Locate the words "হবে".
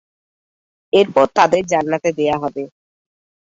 2.43-2.63